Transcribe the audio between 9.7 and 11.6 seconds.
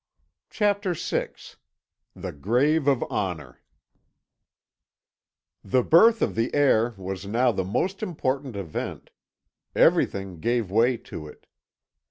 everything gave way to it.